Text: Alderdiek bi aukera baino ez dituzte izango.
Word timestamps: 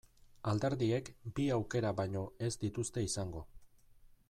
Alderdiek 0.51 1.11
bi 1.41 1.45
aukera 1.57 1.93
baino 2.01 2.25
ez 2.47 2.51
dituzte 2.65 3.07
izango. 3.11 3.45